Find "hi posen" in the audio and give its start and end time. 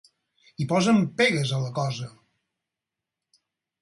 0.61-1.01